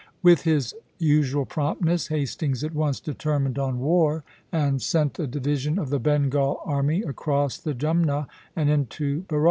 [0.23, 5.91] With his usual promptness, Hastings at once determined on war, and sent a division of
[5.91, 8.25] the Bengal army across the Jumna
[8.55, 9.39] and into Berar.